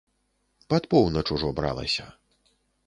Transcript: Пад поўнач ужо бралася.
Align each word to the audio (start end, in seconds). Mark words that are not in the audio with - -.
Пад 0.73 0.89
поўнач 0.93 1.25
ужо 1.37 1.47
бралася. 1.61 2.05